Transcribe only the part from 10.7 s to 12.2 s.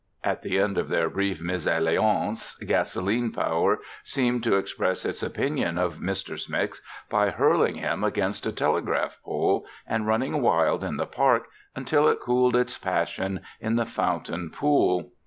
in the park until it